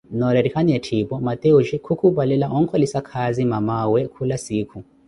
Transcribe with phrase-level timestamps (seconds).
[0.19, 4.77] Noorettikhana etthiipo, Mateus khukhupalela onkholisa khaazi mamaa we khula siikhu.